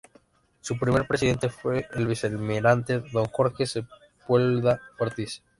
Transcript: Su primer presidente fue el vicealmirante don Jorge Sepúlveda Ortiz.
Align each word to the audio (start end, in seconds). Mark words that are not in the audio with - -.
Su 0.61 0.79
primer 0.79 1.05
presidente 1.05 1.47
fue 1.49 1.85
el 1.93 2.07
vicealmirante 2.07 3.01
don 3.11 3.25
Jorge 3.27 3.67
Sepúlveda 3.67 4.81
Ortiz. 4.97 5.43